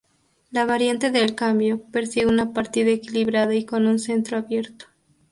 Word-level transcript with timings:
La 0.49 0.65
variante 0.65 1.11
del 1.11 1.35
cambio 1.35 1.79
persigue 1.91 2.25
una 2.25 2.53
partida 2.53 2.89
equilibrada 2.89 3.53
y 3.53 3.65
con 3.65 3.85
un 3.85 3.99
centro 3.99 4.35
abierto. 4.39 4.85